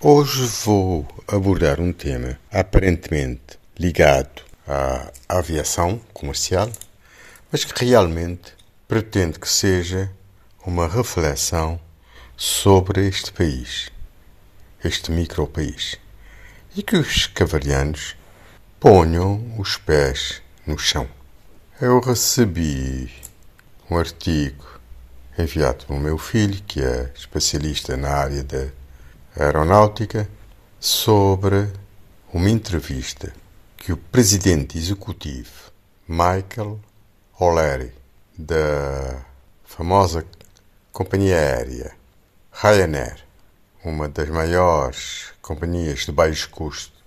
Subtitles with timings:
[0.00, 6.70] Hoje vou abordar um tema aparentemente ligado à aviação comercial,
[7.50, 8.54] mas que realmente
[8.86, 10.08] pretende que seja
[10.64, 11.80] uma reflexão
[12.36, 13.90] sobre este país,
[14.84, 15.96] este micro-país,
[16.76, 18.14] e que os cavalhanos
[18.78, 21.08] ponham os pés no chão.
[21.80, 23.12] Eu recebi
[23.90, 24.64] um artigo
[25.36, 28.77] enviado pelo meu filho, que é especialista na área da
[29.38, 30.28] aeronáutica,
[30.80, 31.70] sobre
[32.32, 33.32] uma entrevista
[33.76, 35.70] que o presidente executivo
[36.08, 36.80] Michael
[37.38, 37.92] O'Leary,
[38.36, 39.24] da
[39.64, 40.24] famosa
[40.92, 41.92] companhia aérea
[42.52, 43.24] Ryanair,
[43.84, 46.98] uma das maiores companhias de baixo custo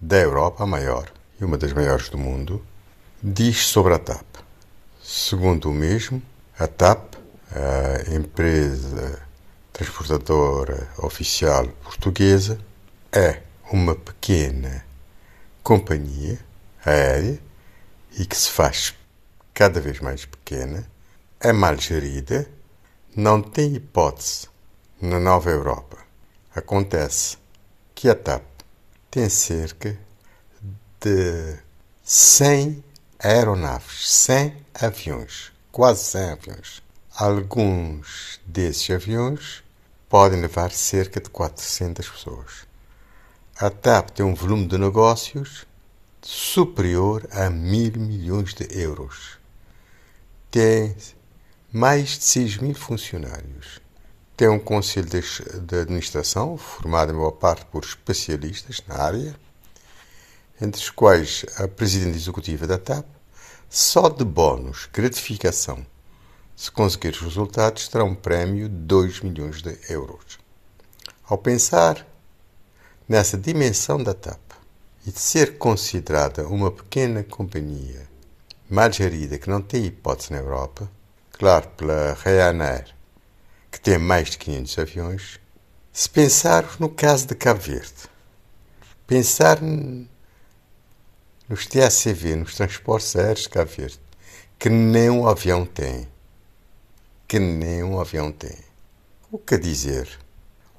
[0.00, 2.64] da Europa, a maior e uma das maiores do mundo,
[3.20, 4.24] diz sobre a TAP.
[5.02, 6.22] Segundo o mesmo,
[6.58, 7.14] a TAP,
[7.50, 9.20] a empresa
[9.74, 12.60] transportadora oficial portuguesa,
[13.12, 13.42] é
[13.72, 14.86] uma pequena
[15.64, 16.38] companhia
[16.86, 17.40] aérea
[18.16, 18.94] e que se faz
[19.52, 20.88] cada vez mais pequena,
[21.40, 22.48] é mal gerida,
[23.16, 24.46] não tem hipótese
[25.02, 25.98] na nova Europa.
[26.54, 27.36] Acontece
[27.96, 28.44] que a TAP
[29.10, 29.98] tem cerca
[31.00, 31.58] de
[32.04, 32.84] 100
[33.18, 36.82] aeronaves, 100 aviões, quase 100 aviões.
[37.16, 39.63] Alguns desses aviões
[40.14, 42.68] podem levar cerca de 400 pessoas.
[43.56, 45.66] A TAP tem um volume de negócios
[46.22, 49.40] superior a mil milhões de euros.
[50.52, 50.94] Tem
[51.72, 53.80] mais de 6 mil funcionários.
[54.36, 59.34] Tem um conselho de administração formado em boa parte por especialistas na área,
[60.62, 63.04] entre os quais a presidente executiva da TAP,
[63.68, 65.84] só de bónus, gratificação
[66.56, 70.38] se conseguir os resultados, terá um prémio de 2 milhões de euros.
[71.24, 72.06] Ao pensar
[73.08, 74.40] nessa dimensão da TAP
[75.06, 78.08] e de ser considerada uma pequena companhia
[78.68, 80.90] mal gerida que não tem hipótese na Europa,
[81.32, 82.94] claro, pela Ryanair,
[83.70, 85.40] que tem mais de 500 aviões,
[85.92, 88.08] se pensarmos no caso de Cabo Verde,
[89.06, 89.60] pensar
[91.48, 94.00] nos TACV, nos transportes aéreos de Cabo Verde,
[94.58, 96.08] que nem um avião tem,
[97.34, 98.56] que nenhum avião tem.
[99.28, 100.08] O que dizer?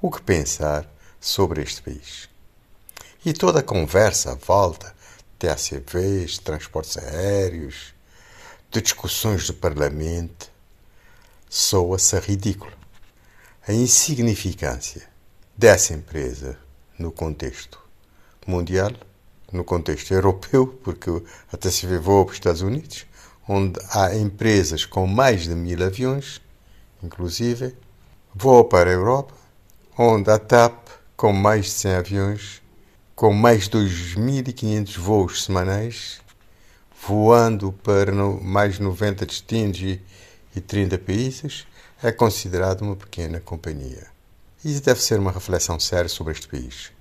[0.00, 0.90] O que pensar
[1.20, 2.30] sobre este país?
[3.26, 4.96] E toda a conversa à volta
[5.38, 7.92] de ACVs, transportes aéreos,
[8.70, 10.50] de discussões do Parlamento,
[11.46, 12.72] soa-se ridículo.
[13.68, 15.06] A insignificância
[15.54, 16.58] dessa empresa
[16.98, 17.78] no contexto
[18.46, 18.92] mundial,
[19.52, 21.10] no contexto europeu, porque
[21.52, 23.04] a TCV voa para os Estados Unidos,
[23.46, 26.40] onde há empresas com mais de mil aviões,
[27.06, 27.74] inclusive,
[28.34, 29.32] voa para a Europa,
[29.96, 32.62] onde a TAP, com mais de 100 aviões,
[33.14, 36.20] com mais de 2.500 voos semanais,
[37.06, 40.02] voando para mais 90 destinos e,
[40.54, 41.66] e 30 países,
[42.02, 44.06] é considerada uma pequena companhia.
[44.64, 46.92] Isso deve ser uma reflexão séria sobre este país.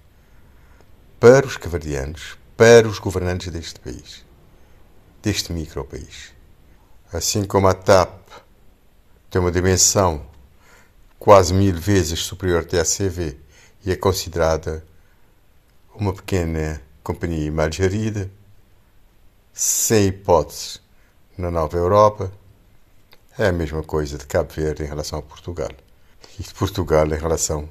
[1.19, 4.23] Para os cavardianos, para os governantes deste país,
[5.21, 6.33] deste micro-país.
[7.11, 8.44] Assim como a TAP
[9.35, 10.25] tem uma dimensão
[11.19, 13.37] quase mil vezes superior à TACV
[13.85, 14.81] e é considerada
[15.93, 18.31] uma pequena companhia mal gerida,
[19.51, 20.81] sem hipóteses
[21.37, 22.31] na nova Europa,
[23.37, 25.71] é a mesma coisa de Cabo Verde em relação a Portugal
[26.39, 27.69] e de Portugal em relação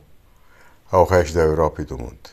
[0.91, 2.29] ao resto da Europa e do mundo.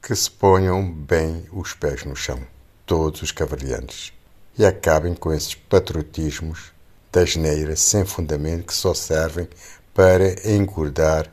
[0.00, 2.40] Que se ponham bem os pés no chão,
[2.86, 4.10] todos os cavalhantes
[4.58, 6.72] e acabem com esses patriotismos
[7.12, 9.48] da geneira sem fundamento que só servem
[9.92, 11.30] para engordar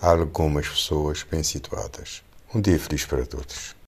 [0.00, 2.22] algumas pessoas bem situadas.
[2.54, 3.74] Um dia feliz para todos.